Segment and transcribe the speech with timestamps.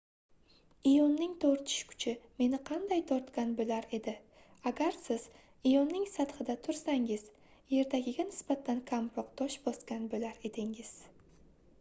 [0.91, 4.13] ioning tortish kuchi meni qanday tortgan boʻlar edi
[4.71, 5.27] agar siz
[5.73, 7.27] ioning sathida tursangiz
[7.75, 10.91] yerdagiga nisbatan kamroq tosh bosgan boʻlar edingiz